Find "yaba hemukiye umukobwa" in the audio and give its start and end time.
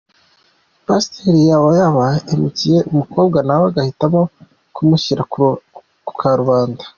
1.79-3.37